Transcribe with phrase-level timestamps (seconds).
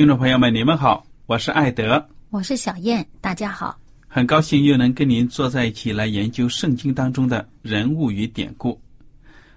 [0.00, 3.78] 听众朋友们，你们好，我是艾德，我是小燕，大家好。
[4.08, 8.80] 很高兴又能跟您坐在一起来研究圣经当中的人物与典故。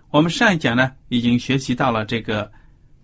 [0.09, 2.51] 我们上一讲呢，已经学习到了这个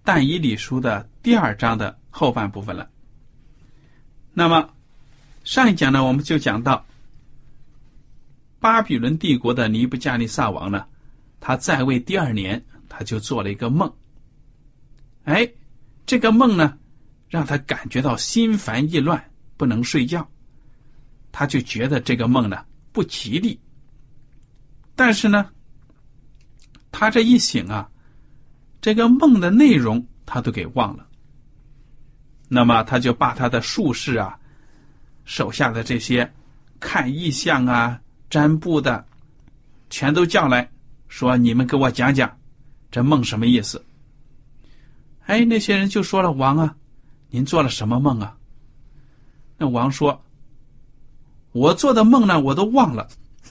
[0.04, 2.90] 但以理书的第二章的后半部分了。
[4.34, 4.70] 那么
[5.46, 6.86] 上一讲呢，我们就讲到
[8.60, 10.86] 巴比伦帝国的尼布加利撒王呢，
[11.40, 13.90] 他在位第二年，他就做了一个梦。
[15.24, 15.50] 哎，
[16.06, 16.78] 这个梦呢。
[17.30, 19.24] 让他感觉到心烦意乱，
[19.56, 20.28] 不能睡觉，
[21.32, 23.60] 他就觉得这个梦呢不吉利。
[24.96, 25.50] 但是呢，
[26.92, 27.88] 他这一醒啊，
[28.82, 31.08] 这个梦的内容他都给忘了。
[32.48, 34.38] 那么他就把他的术士啊，
[35.24, 36.30] 手下的这些
[36.80, 39.06] 看异象啊、占卜的，
[39.92, 40.68] 全都叫来
[41.08, 42.36] 说：“你们给我讲讲，
[42.90, 43.86] 这梦什么意思？”
[45.28, 46.76] 哎，那些人就说了：“王啊。”
[47.30, 48.36] 您做了什么梦啊？
[49.58, 50.20] 那王说
[51.52, 53.08] ：“我做的梦呢，我都忘了。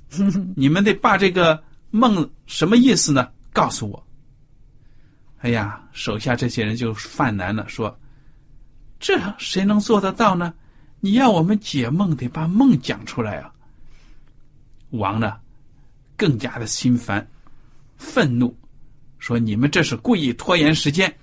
[0.56, 3.30] 你们得把这个梦什么意思呢？
[3.52, 4.06] 告诉我。”
[5.40, 7.96] 哎呀，手下这些人就犯难了，说
[8.98, 10.52] ：“这谁能做得到呢？
[11.00, 13.52] 你要我们解梦，得把梦讲出来啊。”
[14.90, 15.38] 王呢，
[16.16, 17.24] 更加的心烦、
[17.96, 18.56] 愤怒，
[19.18, 21.14] 说：“你们这是故意拖延时间。”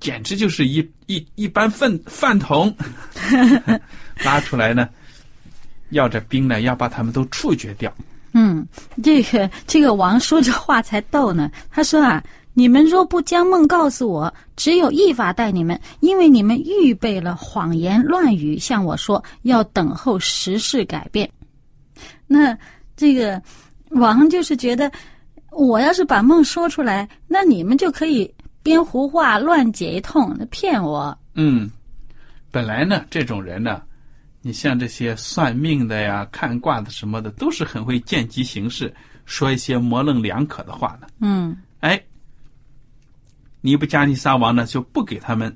[0.00, 2.74] 简直就是一一一般饭饭桶，
[4.24, 4.88] 拉出来呢，
[5.90, 7.92] 要这兵呢，要把他们都处决掉。
[8.32, 8.66] 嗯，
[9.02, 11.50] 这个这个王说这话才逗呢。
[11.70, 12.22] 他说啊，
[12.54, 21.30] 你们若不将梦告诉我，只有一法带你们，因为你们预备了谎言乱语向我说，要等候时事改变。
[22.26, 22.56] 那
[22.96, 23.42] 这个
[23.90, 24.90] 王就是觉得，
[25.50, 28.32] 我要是把梦说出来，那你们就可以。
[28.70, 31.18] 编胡话乱解一通，骗我。
[31.34, 31.68] 嗯，
[32.52, 33.82] 本来呢，这种人呢，
[34.42, 38.94] 你像这些算命的呀、看卦的什么的，都是很会见机行事，
[39.24, 41.08] 说一些模棱两可的话的。
[41.18, 42.00] 嗯，哎，
[43.60, 45.52] 尼布加尼撒王呢，就不给他们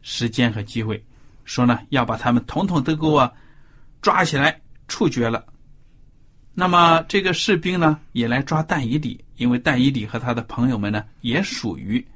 [0.00, 1.04] 时间和机会，
[1.44, 3.28] 说呢，要把他们统统都给我
[4.00, 4.56] 抓起来
[4.86, 5.44] 处决了。
[6.54, 12.06] 那么这个士兵呢，也来抓但以理，因为但以理和他的朋友们呢，也属于。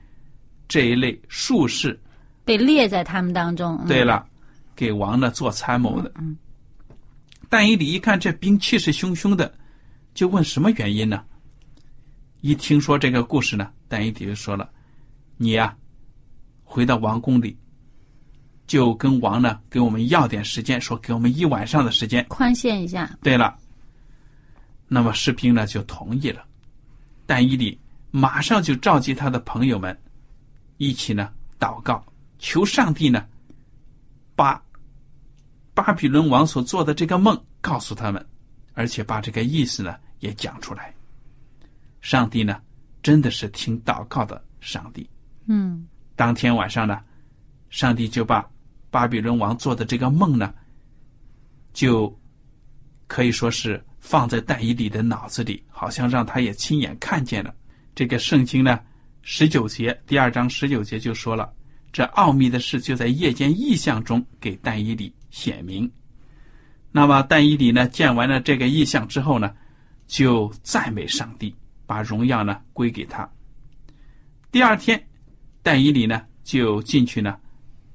[0.70, 2.00] 这一类术士
[2.44, 3.76] 被列在他们当中。
[3.88, 4.24] 对了，
[4.76, 6.12] 给王呢做参谋的。
[6.14, 6.36] 嗯，
[7.48, 9.52] 但以理一看这兵气势汹汹的，
[10.14, 11.24] 就问什么原因呢？
[12.40, 14.70] 一听说这个故事呢，但以理就说了
[15.36, 15.76] ：“你呀，
[16.62, 17.58] 回到王宫里，
[18.68, 23.58] 就跟王呢给我们要点时间，说给我们一晚上的时间，宽限一下。”对了，
[24.86, 26.44] 那么士兵呢就同意了。
[27.26, 27.76] 但以理
[28.12, 29.98] 马上就召集他的朋友们。
[30.80, 32.02] 一起呢，祷告，
[32.38, 33.22] 求上帝呢，
[34.34, 34.60] 把
[35.74, 38.26] 巴比伦王所做的这个梦告诉他们，
[38.72, 40.94] 而且把这个意思呢也讲出来。
[42.00, 42.62] 上帝呢，
[43.02, 45.06] 真的是听祷告的上帝。
[45.44, 45.86] 嗯。
[46.16, 46.98] 当天晚上呢，
[47.68, 48.50] 上帝就把
[48.90, 50.54] 巴比伦王做的这个梦呢，
[51.74, 52.18] 就
[53.06, 57.54] 可以说是放在但以理的脑子里，好像让他也亲眼看见了。
[57.94, 58.80] 这个圣经呢，
[59.22, 61.52] 十九节第二章十九节就说了，
[61.92, 65.90] 这奥秘的事就在夜间异象中给但以理显明。
[66.90, 69.54] 那么但以理呢，见完了这个异象之后呢，
[70.06, 71.54] 就赞美上帝，
[71.86, 73.30] 把荣耀呢归给他。
[74.50, 75.00] 第二天，
[75.62, 77.38] 但以理呢就进去呢，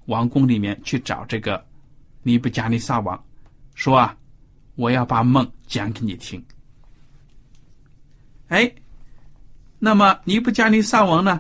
[0.06, 1.66] 王宫里面去找这个
[2.24, 3.22] 尼布加尼撒王，
[3.74, 4.16] 说啊，
[4.76, 6.42] 我要把梦讲给你听。
[8.48, 8.72] 哎，
[9.86, 11.40] 那么尼布加尼撒王呢，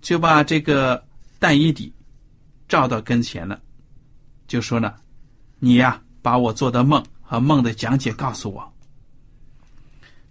[0.00, 1.04] 就把这个
[1.40, 1.92] 但以理
[2.68, 3.60] 召到跟前了，
[4.46, 4.94] 就说呢，
[5.58, 6.00] 你呀。
[6.22, 8.72] 把我做的梦和梦的讲解告诉我。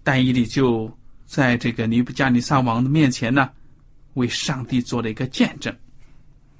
[0.04, 0.92] 但以理就
[1.28, 3.48] 在这个尼布加尼撒王的面前呢，
[4.16, 5.72] 为上帝做了一个见证。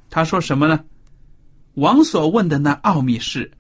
[0.08, 0.80] 他说什么呢？
[1.74, 3.52] 王所问的那奥秘事、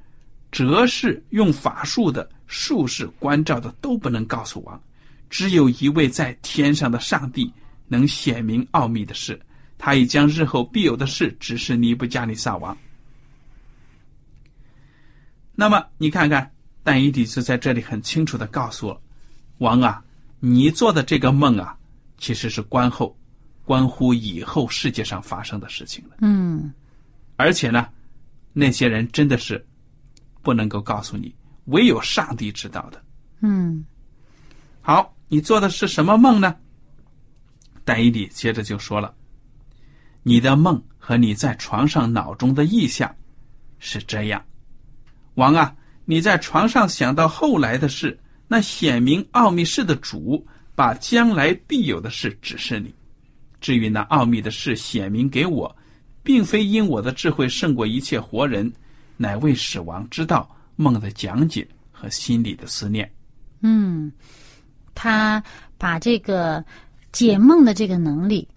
[0.51, 4.79] 哲士用法术的、术士关照的都不能告诉王，
[5.29, 7.51] 只有一位在天上的上帝
[7.87, 9.39] 能显明奥秘的事。
[9.77, 12.77] 他已将日后必有的事指示尼布加尼撒王。
[15.55, 16.49] 那么你看看，
[16.83, 19.01] 但以理就在这里很清楚的告诉我，
[19.57, 20.01] 王啊，
[20.39, 21.77] 你做的这个梦啊，
[22.17, 23.17] 其实是关后，
[23.65, 26.15] 关乎以后世界上发生的事情了。
[26.21, 26.73] 嗯，
[27.35, 27.89] 而且呢，
[28.53, 29.63] 那些人真的是
[30.41, 31.35] 不能够告诉你，
[31.65, 33.03] 唯有上帝知道的。
[33.41, 33.85] 嗯，
[34.81, 36.55] 好，你做的是什么梦呢？
[37.83, 39.15] 戴伊里接着就说了，
[40.21, 43.15] 你的梦和你在床上脑中的意象
[43.79, 44.45] 是这样。
[45.33, 45.75] 王啊，
[46.05, 48.15] 你在床上想到后来的事，
[48.47, 50.45] 那显明奥秘事的主
[50.75, 52.93] 把将来必有的事指示你。
[53.59, 55.75] 至于那奥秘的事显明给我，
[56.21, 58.71] 并非因我的智慧胜过一切活人，
[59.17, 63.11] 乃为使王知道梦的讲解和心里的思念。
[63.61, 64.11] 嗯，
[64.95, 65.43] 他
[65.77, 66.63] 把这个
[67.11, 68.47] 解梦的这个能力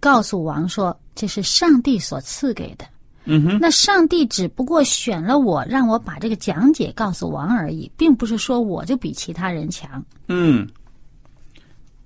[0.00, 2.84] 告诉王说，这是上帝所赐给的。
[3.28, 10.00] 嗯哼，那上帝只不过选了我，让我把这个讲解告诉王而已，并不是说我就比其他人强。
[10.28, 10.64] 嗯，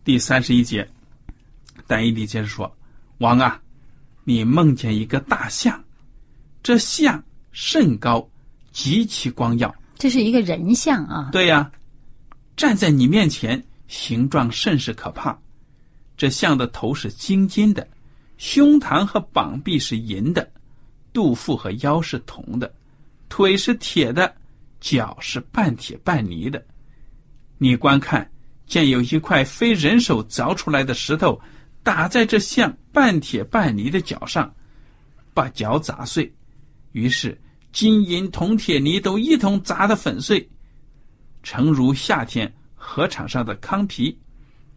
[0.03, 0.89] 第三十一节，
[1.87, 2.75] 但以理接着说
[3.19, 3.61] ：“王啊，
[4.25, 5.79] 你梦见一个大象，
[6.63, 7.23] 这象
[7.53, 8.27] 甚高，
[8.73, 9.75] 极其光耀。
[9.99, 11.29] 这是一个人像啊。
[11.33, 11.71] 对呀，
[12.61, 15.35] 站在你面前，形状甚是可怕。
[16.15, 17.89] 这象的头是金金的，
[18.37, 20.47] 胸膛和膀臂是银的。”
[21.11, 22.71] 肚腹和腰是铜的，
[23.31, 24.31] 腿是铁的，
[24.79, 26.63] 脚是半铁半泥的。
[27.57, 28.31] 你观看，
[28.67, 31.41] 见有一块非人手凿出来的石头，
[31.83, 34.55] 打在这像半铁半泥的脚上，
[35.33, 36.31] 把脚砸碎。
[36.93, 37.41] 于是
[37.73, 40.47] 金银铜铁泥都一同砸得粉碎，
[41.43, 44.19] 诚如夏天河场上的糠皮，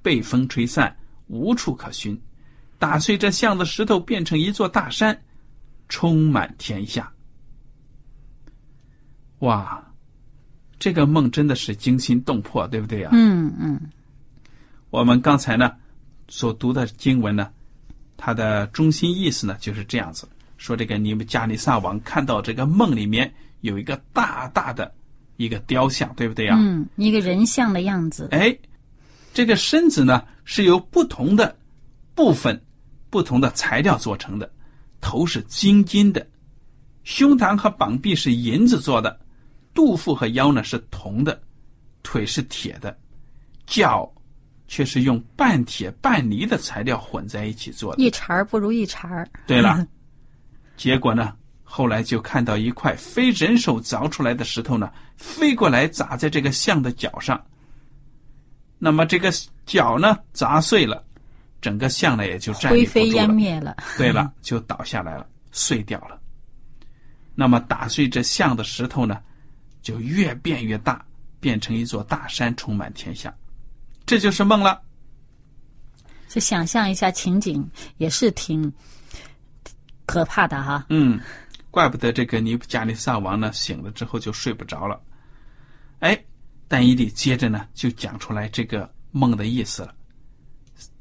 [0.01, 0.95] 被风吹散，
[1.27, 2.19] 无处可寻。
[2.80, 5.19] 打碎这像的石头，变成一座大山。
[5.89, 7.12] 充满天下，
[9.39, 9.83] 哇！
[10.80, 13.12] 这个梦真的是惊心动魄，对不对啊？
[13.13, 13.80] 嗯嗯。
[14.89, 15.75] 我们刚才呢
[16.30, 17.51] 所读的经文呢，
[18.18, 20.27] 它的中心意思呢就是这样子：
[20.57, 23.31] 说这个尼布加尼撒王看到这个梦里面
[23.62, 24.92] 有一个大大的
[25.44, 26.56] 一个雕像，对不对呀？
[26.57, 28.30] 嗯，一个人像的样子。
[28.31, 28.56] 哎，
[29.33, 31.56] 这个身子呢是由不同的
[32.16, 32.59] 部分、
[33.09, 34.50] 不同的材料做成的。
[35.02, 36.26] 头是金金的，
[37.04, 39.19] 胸膛和膀臂是银子做的，
[39.73, 41.42] 肚腹和腰呢是铜的，
[42.04, 42.97] 腿是铁的，
[43.66, 44.09] 脚
[44.68, 48.02] 却是用半铁半泥的材料混在一起做的。
[48.02, 49.28] 一茬儿不如一茬儿。
[49.45, 49.85] 对了，
[50.78, 51.35] 结果呢，
[51.75, 57.44] 后来就看到一块非人手凿出来的石头呢，飞过来砸在这个象的脚上。
[58.77, 59.33] 那么这个
[59.65, 61.03] 脚呢，砸碎了。
[61.61, 63.75] 整个象呢也就灰飞烟灭了。
[63.97, 66.21] 对了，就倒下来了，碎掉了。
[67.33, 69.19] 那么打碎这象的石头呢，
[69.81, 71.03] 就越变越大，
[71.39, 73.33] 变成一座大山，充满天下。
[74.06, 74.80] 这就是梦了。
[76.30, 78.71] 就想象一下情景，也是挺
[80.06, 80.85] 可怕的哈。
[80.89, 81.19] 嗯，
[81.73, 85.01] 怪不得这个尼布加尼撒王呢醒了之后就睡不着了。
[86.01, 86.23] 哎，
[86.68, 89.95] 但伊利接着呢就讲出来这个梦的意思了。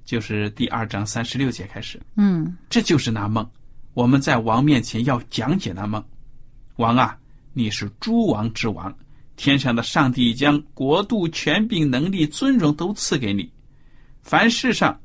[0.02, 3.46] 就是第二章三十六节开始，嗯，这就是那梦。
[3.92, 6.02] 我们在王面前要讲解那梦。
[6.76, 7.18] 王啊，
[7.52, 8.96] 你是诸王之王，
[9.36, 13.52] 天上的上帝将国度、权柄、能力、尊荣都赐给你。
[14.22, 14.98] 凡世上，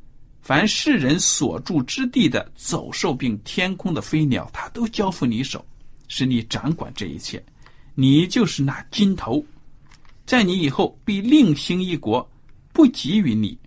[0.47, 5.65] 凡世人所住之地的走兽并天空的飞鸟，他都交付你手，
[6.07, 7.43] 使你掌管这一切。
[7.95, 9.43] 你就是那金头，
[10.25, 12.25] 在你以后必另兴一国，
[12.71, 13.57] 不及于你；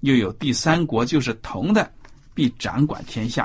[0.00, 1.92] 又有第三国，就是铜的，
[2.32, 3.44] 必掌管天下；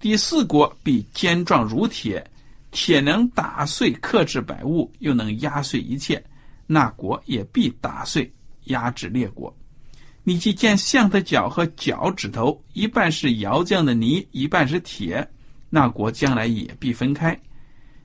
[0.00, 2.28] 第四国必坚壮如铁，
[2.72, 6.20] 铁能打碎克制百物，又能压碎一切。
[6.66, 8.28] 那国也必打碎
[8.64, 9.56] 压制列国。
[10.28, 15.26] 你既见象的脚和脚趾头一半是窑匠的泥，一半是铁，
[15.70, 17.34] 那国将来也必分开。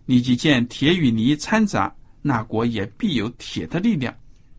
[0.05, 4.15] 你既见铁与泥掺杂，那国也必有铁的力量。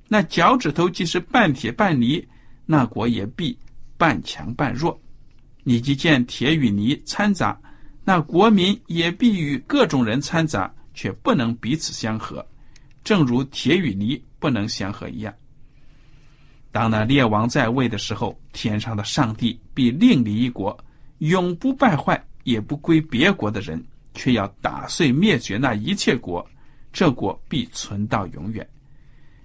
[0.09, 2.23] 那脚趾头既是半铁半泥，
[2.67, 3.59] 那国也必
[3.97, 5.01] 半强半弱。
[5.63, 7.59] 你既见铁与泥掺杂，
[8.05, 12.47] 那国民也必与各种人掺杂，却不能彼此相合，
[13.03, 15.33] 正如铁与泥不能相合一样。
[16.75, 20.77] 当那列王在位的时候，天上的上帝必另立一国，
[21.19, 23.81] 永不败坏，也不归别国的人，
[24.13, 26.45] 却要打碎灭绝那一切国，
[26.93, 28.69] 这国必存到永远。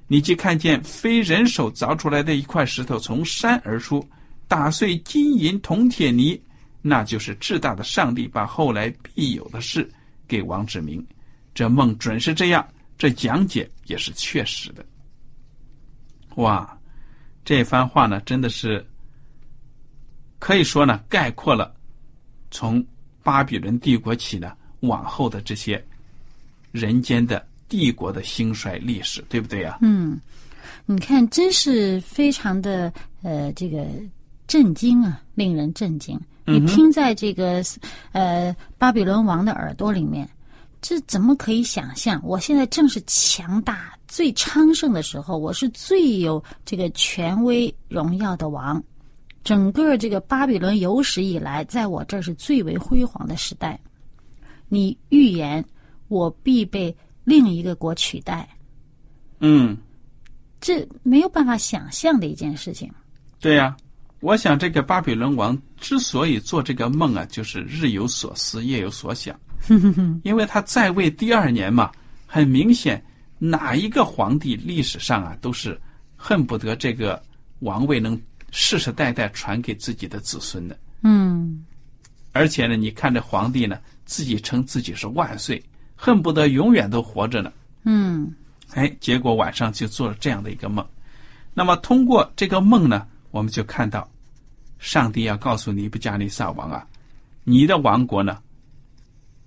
[0.08, 4.04] 你既看见非人手凿出来的一块石头从山而出，
[4.48, 6.42] 打碎金银铜铁泥，
[6.82, 9.88] 那就是至大的上帝把后来必有的事
[10.28, 11.06] 给王指明。
[11.54, 12.68] 这梦准是这样，
[12.98, 14.84] 这讲解也是确实的。
[16.38, 16.76] 哇，
[17.50, 18.86] 这番话呢，真的是
[20.38, 21.74] 可以说呢，概括了
[22.52, 22.86] 从
[23.24, 25.84] 巴比伦帝国起呢往后的这些
[26.72, 27.44] 人间的。
[27.68, 29.78] 帝国的兴衰历史，对不对呀？
[29.82, 30.20] 嗯，
[30.86, 32.92] 你看，真是非常的
[33.24, 33.84] 呃，这个
[34.48, 36.20] 震惊啊，令人震惊。
[36.46, 37.64] 你听在这个
[38.12, 40.28] 呃巴比伦王的耳朵里面，
[40.82, 42.22] 这怎么可以想象？
[42.24, 48.84] 我现在正是强大、最昌盛的时候，我是最有这个权威、荣耀的王。
[49.44, 53.80] 整个这个巴比伦有史以来，在我这儿是最为辉煌的时代。
[54.68, 55.64] 你预言
[56.08, 56.96] 我必被。
[57.26, 58.50] 另一个国取代，
[59.40, 59.78] 嗯，
[60.60, 62.92] 这没有办法想象的一件事情。
[63.40, 63.78] 对呀，
[64.22, 69.40] 我想这个巴比伦王之所以做这个梦啊，就是日有所思，夜有所想。
[69.68, 71.92] 哼哼哼因为他在位第二年嘛，
[72.26, 73.04] 很明显，
[73.38, 75.80] 哪一个皇帝历史上啊，都是
[76.16, 77.22] 恨不得这个
[77.60, 78.20] 王位能
[78.52, 80.78] 世世代代传给自己的子孙的。
[81.04, 81.64] 嗯，
[82.32, 85.62] 而且呢，你看这皇帝呢，自己称自己是万岁。
[86.02, 87.52] 恨不得永远都活着呢。
[87.84, 88.34] 嗯，
[88.74, 90.86] 哎，结果晚上就做了这样的一个梦。
[91.54, 94.10] 那么通过这个梦呢，我们就看到，
[94.78, 96.88] 上帝要告诉尼布加尼撒王啊，
[97.44, 98.38] 你的王国呢，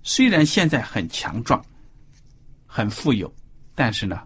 [0.03, 1.63] 虽然现在很强壮、
[2.67, 3.33] 很富有，
[3.73, 4.21] 但是呢，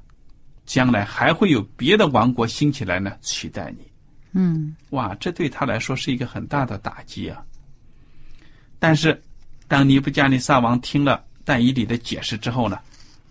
[0.65, 3.89] 将来还会有别的王国兴起来呢，取代你。
[4.33, 7.41] 嗯，哇，这对他来说是一个很大的打击啊。
[8.77, 9.19] 但是，
[9.67, 11.23] 当尼布加尼撒王听了。
[11.49, 12.77] 但以理的解释之后呢，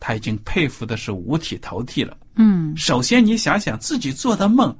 [0.00, 2.16] 他已经佩服的是五体投地了。
[2.36, 4.74] 嗯，首先你想想自己做的梦，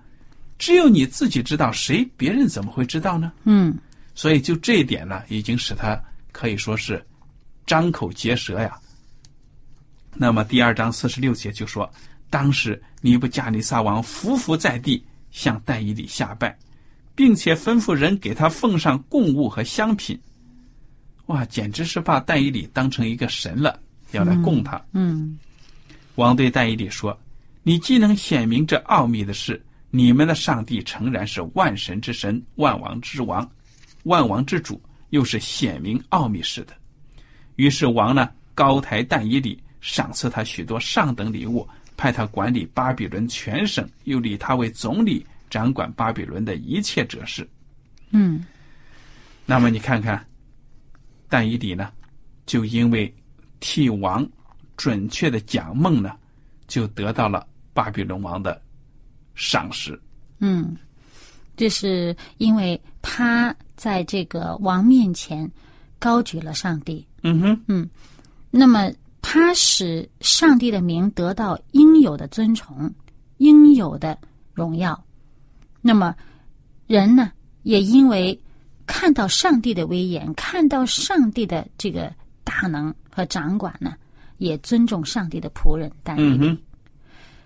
[0.57, 3.31] 只有你自己知道，谁别人怎么会知道呢？
[3.45, 3.77] 嗯，
[4.15, 7.07] 所以就这一点呢，已经使他可以说是
[7.67, 8.79] 张口结舌呀。
[10.15, 11.91] 那么第二章四十六节就说，
[12.31, 16.57] 当时尼布加尼撒王伏伏在地，向但以理下拜，
[17.15, 20.19] 并且吩咐人给他奉上贡物和香品。
[21.27, 23.79] 哇，简直是把戴以礼当成一个神了，
[24.13, 24.83] 要来供他。
[24.93, 25.39] 嗯，
[26.15, 27.19] 王对戴以礼说
[27.65, 33.47] ：“你既能显明这奥秘的事，你们的上帝诚然是万神之神、万王之王、
[34.05, 34.81] 万王之主，
[35.11, 36.73] 又是显明奥秘事的。”
[37.57, 47.49] 于是王呢，高抬但以礼，赏赐他许多上等礼物，派他管理巴比伦全省，又立他为总理，掌管巴比伦的一切哲事。
[48.11, 48.45] 嗯，
[49.45, 50.25] 那么你看看。
[51.29, 51.91] 但以礼呢，
[52.47, 53.13] 就因为
[53.59, 54.25] 替王
[54.77, 56.17] 准确的讲梦呢，
[56.69, 57.45] 就得到了
[57.75, 58.63] 巴比伦王的
[59.35, 60.01] 赏识。
[60.39, 60.77] 嗯，
[61.57, 65.51] 这是因为他在这个王面前
[65.99, 67.07] 高举了上帝。
[67.23, 67.89] 嗯哼，嗯，
[68.51, 68.91] 那么
[69.23, 72.93] 他使上帝的名得到应有的尊崇、
[73.39, 74.19] 应有的
[74.55, 75.01] 荣耀。
[75.81, 76.15] 那么
[76.87, 78.39] 人呢，也因为。
[78.89, 82.09] 看到上帝的威严，看到上帝的这个
[82.45, 83.95] 大能和掌管呢，
[84.39, 85.91] 也尊重上帝的仆人。
[86.05, 86.57] 但嗯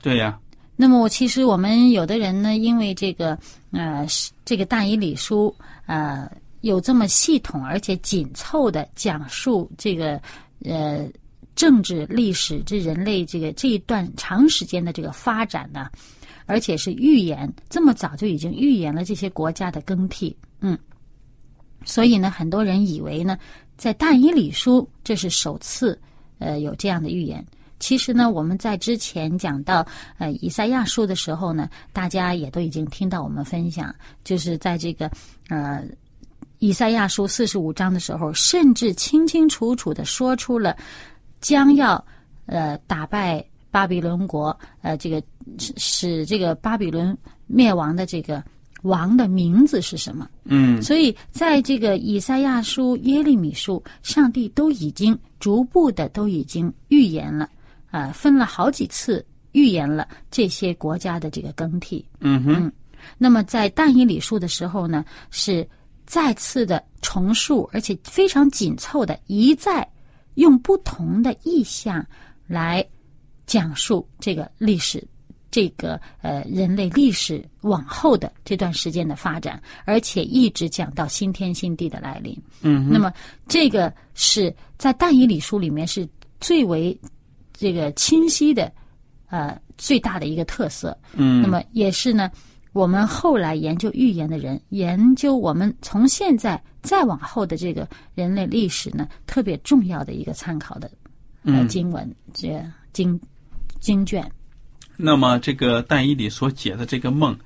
[0.02, 0.38] 对呀。
[0.76, 3.38] 那么我其实我们有的人呢，因为这个
[3.71, 4.07] 呃
[4.45, 6.30] 这个大以礼书呃
[6.61, 10.21] 有这么系统而且紧凑的讲述这个
[10.64, 11.09] 呃
[11.57, 15.90] 政治历史这人类这个这一段长时间的这个发展呢，
[16.47, 20.79] 而且是预言这么早就已经预言了这些国家的更替，嗯。
[21.85, 23.38] 所以呢，很多人以为呢，
[23.79, 25.99] 在但以理书这是首次，
[26.38, 27.43] 呃，有这样的预言。
[27.79, 29.87] 其实呢，我们在之前讲到
[30.19, 35.11] 呃以赛亚书的时候呢，大家也都已经听到我们分享，就是在这个
[35.49, 35.83] 呃
[36.61, 40.76] 以赛亚书四十五章的时候，甚至清清楚楚的说出了
[41.40, 42.02] 将要
[42.47, 45.21] 呃打败巴比伦国，呃这个
[45.59, 48.43] 使使这个巴比伦灭亡的这个
[48.83, 50.29] 王的名字是什么。
[50.45, 57.49] 嗯所以，在这个以赛亚书、耶利米书，上帝都已经逐步的都已经预言了，
[57.90, 62.05] 啊、分了好几次预言了这些国家的这个更替。
[62.21, 62.73] 嗯哼
[63.17, 65.67] 那么，在但以理书的时候呢，是
[66.11, 69.88] 再次的重述，而且非常紧凑的，一再
[70.35, 72.05] 用不同的意象
[72.49, 72.85] 来
[73.47, 75.07] 讲述这个历史，
[75.52, 82.37] 这个呃人类历史往后的这段时间的发展，而且一直讲到新天新地的来临。
[82.62, 83.12] 嗯那么
[83.47, 86.09] 这个是在但以理书里面是
[86.40, 86.99] 最为
[87.52, 88.73] 这个清晰的，
[89.29, 90.99] 呃，最大的一个特色。
[91.12, 92.29] 嗯那么也是呢，
[92.73, 100.89] 我们后来研究预言的人，研究我们从现在再往后的这个人类历史呢，特别重要的一个参考的
[101.43, 103.21] 呃嗯经文，这经
[103.81, 104.31] 经卷。
[104.97, 107.37] 那么这个但以理所解的这个梦，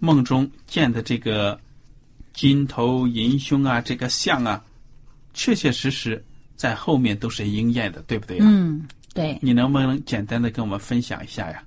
[0.00, 1.58] 梦中见的这个
[2.32, 4.64] 金头银胸啊，这个像啊，
[5.32, 6.24] 确确实实
[6.56, 8.44] 在后面都是应验的，对不对呀？
[8.48, 9.38] 嗯，对。
[9.40, 11.62] 你能不能简单的跟我们分享一下呀？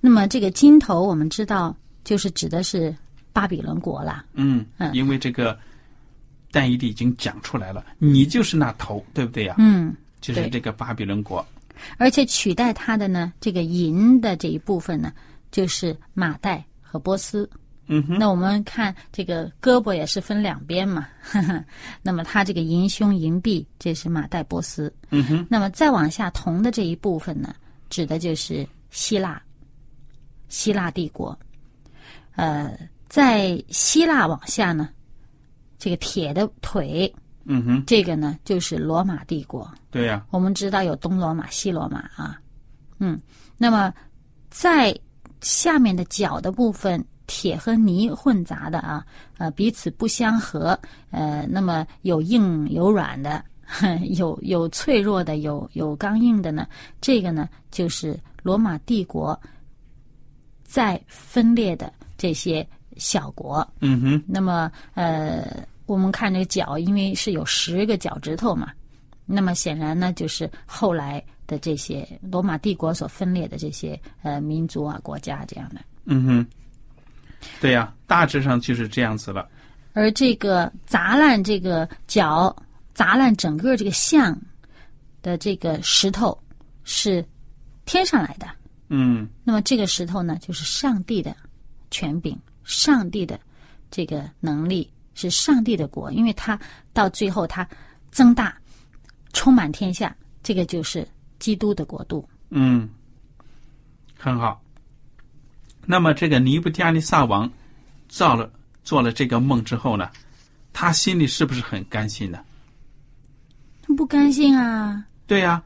[0.00, 2.94] 那么这个金头，我们知道就是指的是
[3.32, 4.24] 巴比伦国啦。
[4.34, 5.58] 嗯嗯，因为这个
[6.50, 9.54] 但以理已经讲出来了，你就是那头，对不对呀？
[9.58, 11.44] 嗯，就是这个巴比伦国。
[11.96, 15.12] 而且取代他的呢，这个银的这一部分呢，
[15.50, 17.48] 就是马代和波斯。
[17.86, 21.64] 嗯哼，那我们看这个胳膊也是分两边嘛，呵 呵
[22.00, 24.92] 那么他这个银胸银臂，这是马代波斯。
[25.10, 27.54] 嗯哼，那么再往下铜的这一部分呢，
[27.90, 29.42] 指的就是希腊，
[30.48, 31.36] 希腊帝国。
[32.34, 32.76] 呃，
[33.08, 34.88] 在希腊往下呢，
[35.78, 37.12] 这个铁的腿，
[37.44, 39.70] 嗯哼，这个呢就是罗马帝国。
[39.90, 42.40] 对呀、我们知道有东罗马、西罗马啊，
[42.98, 43.20] 嗯，
[43.58, 43.92] 那么
[44.50, 44.98] 在
[45.40, 49.04] 下面的脚的部分，铁和泥混杂的啊，
[49.38, 50.78] 呃，彼此不相合，
[51.10, 53.44] 呃，那么有硬有软的，
[54.16, 56.66] 有有脆弱的，有有刚硬的呢，
[57.00, 59.38] 这个呢就是罗马帝国
[60.62, 61.92] 在分裂的
[62.22, 62.64] 这些
[62.98, 68.70] 小国，嗯哼，那么呃，我们看这个脚，因为是有十个脚趾头嘛，
[69.26, 75.80] 那么显然呢，就是后来的这些罗马帝国所分裂的这些呃民族啊、国家这样的。
[76.04, 76.46] 嗯哼，
[77.60, 79.48] 对呀、大致上就是这样子了。
[79.94, 82.54] 而这个砸烂这个脚，
[82.94, 84.40] 砸烂整个这个像
[85.22, 86.38] 的这个石头
[86.84, 87.24] 是
[87.84, 88.46] 天上来的。
[88.94, 91.34] 嗯那么这个石头呢，就是上帝的
[91.92, 93.38] 权柄，上帝的
[93.88, 96.58] 这个能力，是上帝的国，因为他
[96.92, 97.68] 到最后他
[98.10, 98.56] 增大，
[99.32, 101.06] 充满天下，这个就是
[101.38, 102.28] 基督的国度。
[102.50, 102.88] 嗯，
[104.18, 104.60] 很好。
[105.86, 107.50] 那么这个尼布加尼撒王
[108.08, 108.50] 造了
[108.82, 110.10] 做了这个梦之后呢，
[110.72, 112.42] 他心里是不是很甘心呢？
[113.96, 115.04] 不甘心啊！
[115.26, 115.62] 对呀、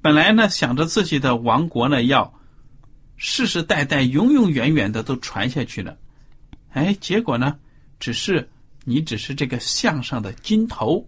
[0.00, 2.32] 本来呢想着自己的王国呢要
[3.26, 5.96] 世世代代永永远远的都传下去了，
[6.72, 7.58] 哎，结果呢，
[7.98, 8.46] 只是
[8.84, 11.02] 你只是这个项上的金头，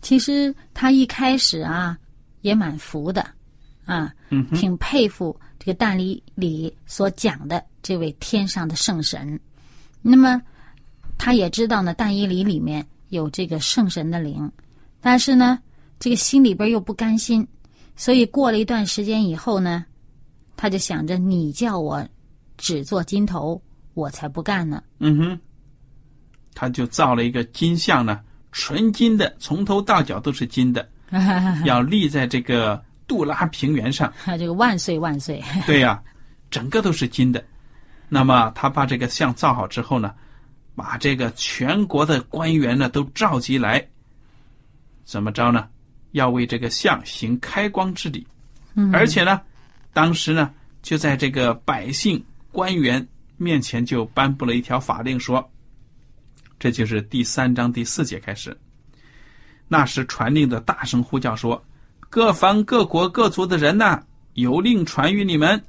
[0.00, 1.98] 其实他一开始啊
[2.42, 3.26] 也蛮服的，
[3.84, 9.38] 啊，嗯，挺佩服这个但里里所讲的这位天上的圣神。
[10.02, 10.40] 那么
[11.18, 14.48] 他也知道呢，但以里里面有这个圣神的灵，
[15.00, 15.58] 但是呢，
[15.98, 17.44] 这个心里边又不甘心，
[17.96, 19.84] 所以过了一段时间以后呢，
[20.56, 22.06] 他就想着你叫我
[22.56, 23.60] 只做金头，
[23.94, 24.82] 我才不干呢。
[24.98, 25.40] 嗯哼，
[26.54, 28.20] 他就造了一个金像呢，
[28.52, 30.88] 纯金的，从头到脚都是金的，
[31.64, 34.12] 要立在这个杜拉平原上。
[34.38, 35.42] 这个万岁万岁！
[35.66, 36.02] 对呀、
[36.50, 37.44] 整个都是金的。
[38.08, 40.14] 那么他把这个像造好之后呢，
[40.74, 43.84] 把这个全国的官员呢都召集来，
[45.04, 45.68] 怎么着呢？
[46.12, 48.24] 要为这个像行开光之礼，
[48.74, 49.40] 嗯而且呢，
[49.94, 50.52] 当时呢
[50.82, 53.06] 就在这个百姓官员
[53.38, 55.50] 面前就颁布了一条法令说，
[56.58, 58.54] 这就是第三章第四节开始。
[59.66, 61.62] 那时传令的大声呼叫说
[62.10, 64.02] ：“各方各国各族的人呐，
[64.34, 65.60] 有令传于你们，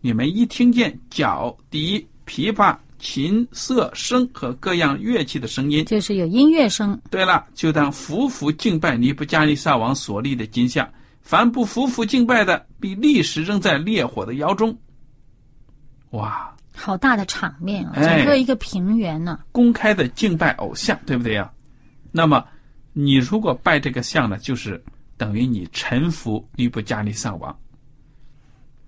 [0.00, 10.88] 你们一听见角、笛、琵琶、琴瑟声和各样乐器的声音，就是有音乐声，对了，就当服服敬拜尼布加利撒王所立的金像，
[11.22, 14.76] 凡不服服敬拜的，必立时扔在烈火的窑中。
[16.10, 17.92] 哇，好大的场面啊！
[17.94, 21.50] 哎整个一个平原呢、公开的敬拜偶像，对不对呀？
[22.10, 22.44] 那么，
[22.92, 24.82] 你如果拜这个像呢，就是
[25.16, 27.56] 等于你臣服尼布加利撒王。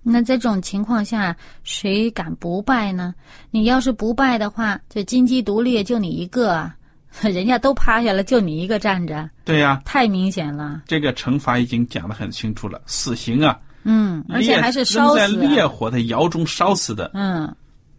[0.03, 3.15] 那在这种情况下，谁敢不拜呢？
[3.49, 6.75] 你要是不拜的话，这金鸡独立就你一个啊，
[7.31, 10.83] 人家都趴下了，就你一个站着，对呀，太明显了。
[10.85, 15.27] 这个惩罚已经讲得很清楚了，死刑啊，嗯，而且还是烧死、啊。
[15.27, 17.11] 烈火的窑中烧死的。
[17.13, 17.55] 嗯，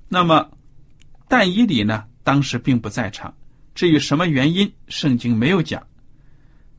[0.08, 0.48] 那么，
[1.28, 3.32] 但以理呢，当时并不在场。
[3.74, 5.82] 至于什么原因，圣经没有讲。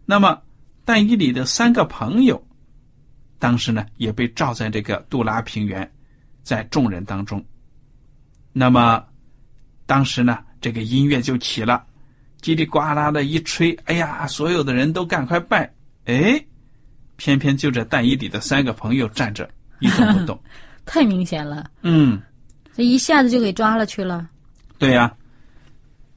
[0.06, 0.42] 那么，
[0.86, 2.42] 但以理的三个朋友，
[3.40, 5.92] 当时呢也被罩在这个杜拉平原，
[6.44, 7.44] 在众人当中。
[8.54, 9.04] 那么，
[9.86, 11.86] 当时呢，这个音乐就起了，
[12.48, 15.70] 叽里呱啦的一吹，哎呀，所有的人都赶快拜。
[16.06, 16.42] 哎，
[17.18, 20.40] 偏偏就这但以理的三个朋友站着一动不动。
[20.86, 22.22] 太明显了，嗯。
[22.74, 24.30] 这一下子就给抓了去了。
[24.78, 25.14] 对呀、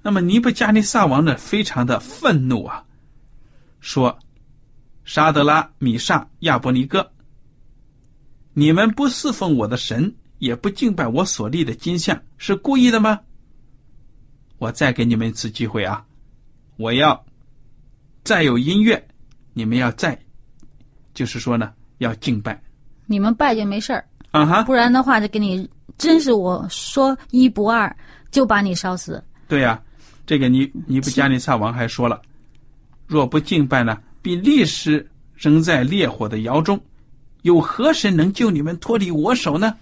[0.02, 2.84] 那么尼布加尼撒王呢，非常的愤怒啊，
[3.80, 4.16] 说
[5.04, 7.10] ：“沙德拉、米煞、亚伯尼哥，
[8.52, 13.18] 你们不侍奉我的神，也不敬拜我所立的金像，是故意的吗？
[14.58, 16.04] 我再给你们一次机会啊！
[16.80, 17.22] 我要
[18.24, 19.06] 再有音乐，
[19.52, 20.18] 你们要再，
[21.12, 22.58] 就是说呢，要敬拜
[23.04, 24.62] 你们拜就没事儿，啊哈！
[24.62, 27.94] 不然的话就给你，真是我说一不二，
[28.30, 29.22] 就把你烧死。
[29.46, 29.78] 对呀、
[30.24, 32.22] 这个尼尼布加尼撒王还说了，
[33.06, 36.80] 若不敬拜呢，必立时扔在烈火的窑中。
[37.42, 39.76] 有何神能救你们脱离我手呢？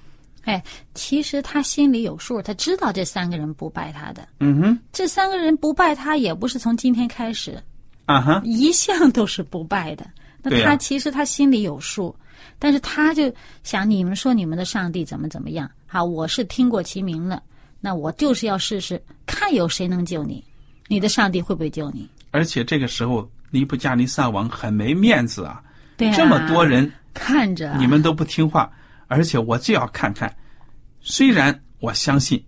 [0.49, 0.63] 哎，
[0.95, 4.27] 其实他心里有数，他知道这三个人不拜他的。
[4.41, 7.63] 嗯哼，这三个人不拜他，也不是从今天开始，
[8.07, 10.07] 啊哈，一向都是不拜的。
[10.43, 12.17] 那他其实他心里有数，
[12.59, 13.31] 但是他就
[13.63, 17.43] 想你们说你们的上帝怎么怎么样，好，我是听过其名了，
[17.79, 20.43] 那我就是要试试，看有谁能救你，
[20.87, 22.09] 你的上帝会不会救你？
[22.31, 25.63] 而且这个时候尼布加尼撒王很没面子啊，
[25.99, 28.71] 对啊，这么多人看着你们都不听话，
[29.09, 30.35] 而且我就要看看。
[31.11, 32.43] 虽然我相信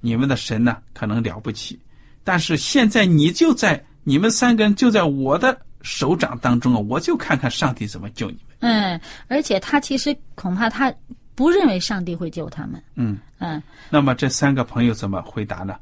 [0.00, 1.78] 你们的神呢可能了不起，
[2.24, 8.56] 但是现在你就在你们三个人就在我的手掌当中啊，我就看看上帝怎么救你们。
[8.60, 10.92] 嗯，而且他其实恐怕他
[11.34, 15.76] 不认为上帝会救他们，嗯，嗯，那么这三个朋友怎么回答呢？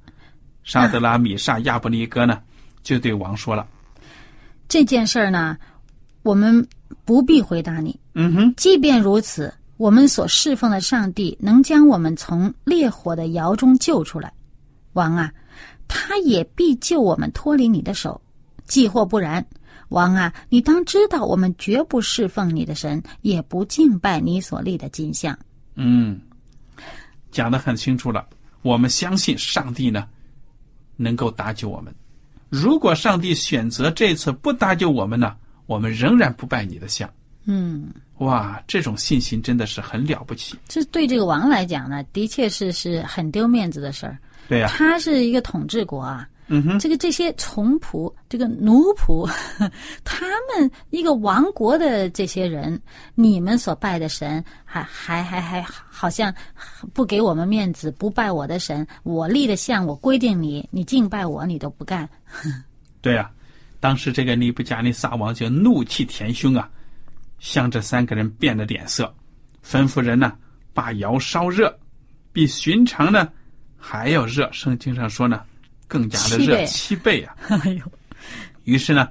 [0.65, 2.43] 沙德拉、米沙、亚伯尼哥呢，
[2.83, 3.65] 就对王说了
[4.69, 5.57] 这件事儿呢，
[6.23, 6.67] 我们
[7.05, 7.97] 不必回答你。
[8.17, 14.33] ：“嗯哼，即便如此，我们所侍奉的上帝能将我们从烈火的窑中救出来。
[14.95, 15.31] 王啊，
[15.87, 18.19] 他也必救我们脱离你的手。
[18.65, 19.47] 既或不然，
[19.91, 25.39] 王啊，你当知道，我们绝不侍奉你的神，也不敬拜你所立的金像。
[25.75, 26.19] 嗯，
[27.31, 28.27] 讲得很清楚了。
[28.63, 30.09] 我们相信上帝呢，
[30.97, 31.95] 能够搭救我们。
[32.49, 37.07] 如果上帝选择这次不搭救我们呢，我们仍然不拜你的像。
[37.47, 40.57] 嗯，哇，这种信心真的是很了不起。
[40.67, 44.17] 这对这个王来讲呢，的确是是很丢面子的事儿。
[44.49, 49.27] 对呀、他是一个统治国啊，嗯哼，这个这些从仆，这个奴仆，
[50.05, 52.79] 他们一个王国的这些人，
[53.15, 56.35] 你们所拜的神，还还还还好像
[56.93, 62.07] 不给我们面子，不拜我的神，我立的像，我规定你，你敬拜我，你都不干。
[63.01, 63.31] 对呀、
[63.81, 66.69] 当时这个尼布加尼撒王就怒气填胸啊，
[67.39, 69.15] 向这三个人变了脸色，
[69.65, 70.33] 吩咐人呢
[70.73, 71.77] 把窑烧热，
[72.33, 73.29] 比寻常呢
[73.77, 74.51] 还要热。
[74.53, 75.43] 圣经上说呢，
[75.87, 77.37] 更加的热七倍啊。
[77.65, 77.85] 哎呦，
[78.65, 79.09] 于是呢，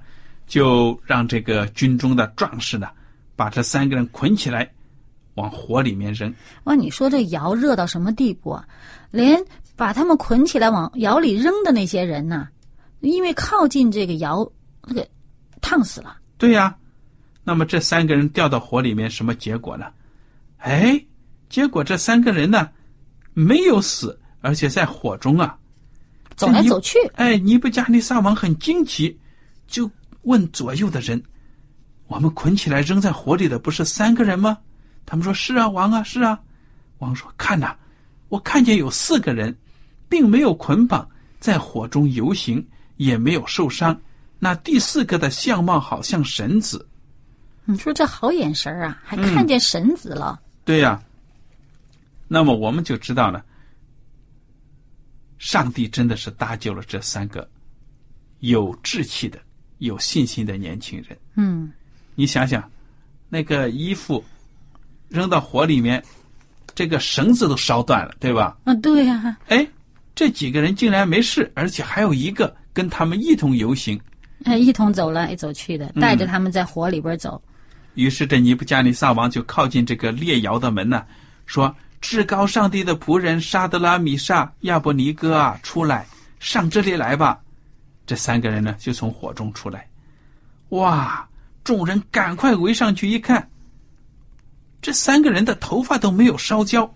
[0.48, 2.90] 就让这个军中的壮士呢，
[3.36, 4.70] 把这三个人捆起来，
[5.36, 6.34] 往火里面扔。
[6.66, 8.68] 哇，你说这窑热到什么地步啊？
[9.12, 9.40] 连
[9.76, 12.48] 把他们捆起来往窑里扔的那些人呐、
[13.02, 14.48] 因为靠近这个窑，
[14.88, 15.08] 那个
[15.62, 16.18] 烫死了。
[16.38, 16.76] 对呀、
[17.44, 19.88] 那么这三个人掉到火里面，什么结果呢？
[20.58, 21.04] 哎，
[21.50, 22.70] 结果这三个人呢，
[23.34, 25.58] 没有死，而且在火中啊。
[26.36, 29.20] 走来走去，哎，尼布加尼撒王很惊奇，
[29.68, 29.90] 就
[30.24, 31.22] 问左右的人
[32.08, 34.58] ：“我们捆起来扔在火里的不是三个人吗？”
[35.06, 36.40] 他们说：“是啊，王啊，是啊。”
[37.00, 37.76] 王说：“看呐、
[38.30, 39.56] 我看见有四个人，
[40.10, 41.08] 并没有捆绑，
[41.40, 44.00] 在火中游行，也没有受伤。
[44.40, 46.88] 那第四个的相貌好像神子。
[47.66, 50.40] 你说这好眼神儿啊，还看见神子了。
[50.66, 51.02] 对呀、
[52.28, 53.44] 那么我们就知道了，
[55.38, 57.48] 上帝真的是搭救了这三个
[58.40, 59.40] 有志气的、
[59.78, 61.18] 有信心的年轻人。
[61.36, 61.72] 嗯，
[62.16, 62.70] 你想想，
[63.30, 64.24] 那个衣服
[65.08, 66.04] 扔到火里面，
[66.76, 68.58] 这个绳子都烧断了，对吧？
[68.66, 69.66] 啊，对呀、哎，
[70.16, 74.00] 这几个人竟然没事，而且还有一个跟他们一同游行。
[74.44, 77.42] 哎，一同走来走去的，嗯带着他们在火里边走。
[77.96, 81.06] 于是这尼布加尼撒王就靠近这个列窑的门呢，
[81.46, 86.06] 说：“至高上帝的仆人沙德拉米沙亚伯尼哥啊，出来，
[86.40, 87.40] 上这里来吧。”
[88.06, 89.88] 这三个人呢，就从火中出来。
[90.70, 91.28] 哇！
[91.64, 93.48] 众人赶快围上去一看，
[94.82, 96.94] 这三个人的头发都没有烧焦，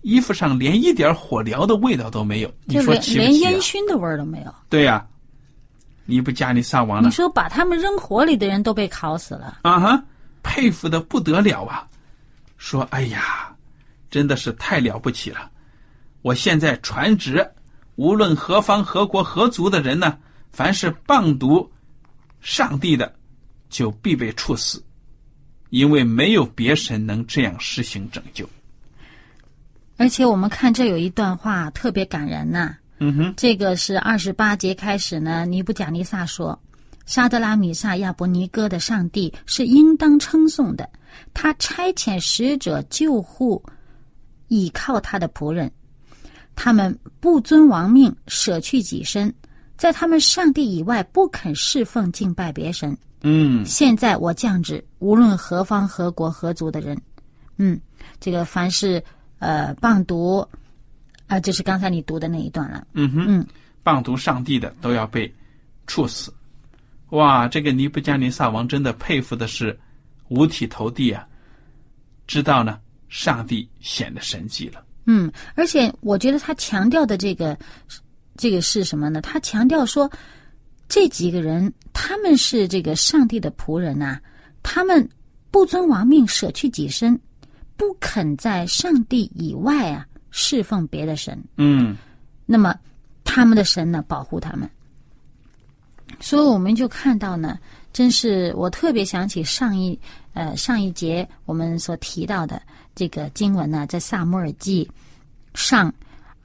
[0.00, 2.52] 衣服上连一点火燎的味道都没有。
[2.64, 3.62] 你说连连奇不奇啊烟？
[3.62, 4.52] 熏的味儿都没有。
[4.68, 5.06] 对呀、
[6.04, 7.14] 尼布加尼撒王呢你？
[7.14, 10.04] 说把他们扔火里的人都被烤死了，啊哈，
[10.42, 11.88] 佩服的不得了啊！
[12.58, 13.54] 说：“哎呀，
[14.10, 15.50] 真的是太了不起了！
[16.22, 17.44] 我现在传旨，
[17.96, 20.16] 无论何方何国何族的人呢，
[20.52, 21.68] 凡是谤读
[22.40, 23.12] 上帝的，
[23.68, 24.80] 就必被处死，
[25.70, 28.48] 因为没有别神能这样施行拯救。
[29.96, 36.56] 而且我们看这有一段话特别感人呐、”嗯哼，这个是二十八节开始呢，尼布甲尼撒说
[37.12, 40.88] ：“沙德拉米萨亚伯尼哥的上帝是应当称颂的，
[41.34, 43.62] 他差遣使者救护，
[44.48, 45.70] 倚靠他的仆人，
[46.56, 49.30] 他们不遵王命，舍去己身，
[49.76, 52.96] 在他们上帝以外不肯侍奉敬拜别神。
[53.20, 56.98] 嗯，现在我降旨，无论何方何国何族的人，
[57.58, 57.78] 嗯，
[58.20, 59.04] 这个凡是
[59.38, 60.38] 呃谤读，
[61.26, 62.86] 啊、就是刚才你读的那一段了。
[62.94, 63.46] 嗯哼，嗯。
[63.84, 65.30] 谤读上帝的都要被
[65.86, 66.32] 处死。
[67.12, 69.78] 哇，这个尼布加尼撒王真的佩服的是
[70.28, 71.26] 五体投地啊！
[72.26, 74.82] 知道呢，上帝显得神迹了。
[75.04, 77.58] 嗯，而且我觉得他强调的这个，
[78.36, 79.20] 这个是什么呢？
[79.20, 80.10] 他强调说，
[80.88, 84.18] 这几个人他们是这个上帝的仆人呐、
[84.62, 85.06] 他们
[85.50, 87.20] 不遵王命，舍去己身，
[87.76, 91.38] 不肯在上帝以外啊侍奉别的神。
[91.58, 91.94] 嗯
[92.46, 92.74] 那么
[93.22, 94.70] 他们的神呢保护他们，
[96.22, 97.58] 所以我们就看到呢，
[97.92, 99.98] 真是我特别想起上一
[100.32, 102.62] 呃上一节我们所提到的
[102.94, 104.88] 这个经文呢，在萨摩尔记
[105.52, 105.92] 上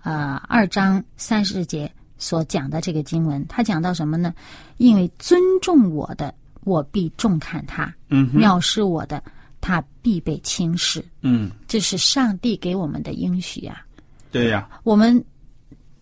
[0.02, 4.34] 呃二章三十节所讲的这个经文，他讲到什么呢？
[4.78, 9.24] 因为尊重我的，我必重看他；嗯藐视我的，
[9.62, 11.06] 他必被轻视。
[11.22, 13.86] 嗯，这是上帝给我们的应许啊！
[14.32, 15.24] 对呀、我们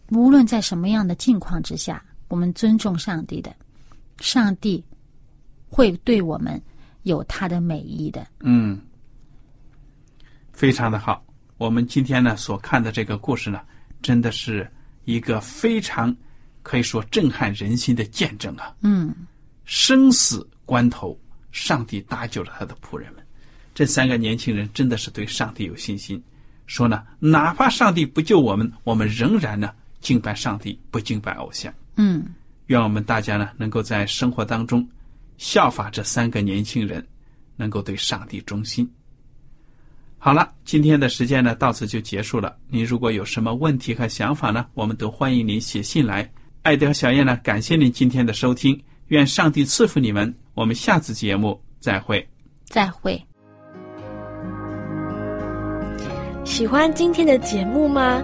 [0.09, 3.55] 无论在什么样的境况之下，我们尊重上帝的，
[4.19, 4.83] 上帝
[5.67, 6.61] 会对我们
[7.03, 8.25] 有他的美意的。
[8.39, 8.79] 嗯，
[10.51, 11.23] 非常的好。
[11.57, 13.61] 我们今天呢所看的这个故事呢，
[14.01, 14.69] 真的是
[15.05, 16.15] 一个非常
[16.63, 18.75] 可以说震撼人心的见证啊！
[18.81, 19.15] 嗯，
[19.63, 21.17] 生死关头，
[21.51, 23.23] 上帝搭救了他的仆人们。
[23.73, 26.21] 这三个年轻人真的是对上帝有信心，
[26.65, 31.73] 说呢，哪怕上帝不救我们，我们仍然呢敬拜上帝，不敬拜偶像。
[31.95, 32.25] 嗯，
[32.67, 34.87] 愿我们大家呢能够在生活当中
[35.37, 37.05] 效法这三个年轻人，
[37.55, 38.89] 能够对上帝忠心。
[40.17, 42.55] 好了，今天的时间呢到此就结束了。
[42.67, 46.27] 您如果有什么问题和想法呢，我们都欢迎您写信来。
[46.63, 50.33] 艾德和小燕呢，感谢您今天的收听，愿上帝赐福你们。
[50.55, 52.27] 我们下次节目再会。
[52.63, 53.23] 再会。
[56.43, 58.23] 喜欢今天的节目吗？